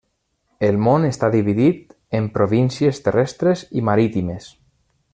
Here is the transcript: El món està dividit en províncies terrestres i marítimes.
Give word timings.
El 0.67 0.79
món 0.85 1.05
està 1.09 1.29
dividit 1.35 1.95
en 2.21 2.31
províncies 2.39 3.05
terrestres 3.09 3.65
i 3.81 3.85
marítimes. 3.91 4.53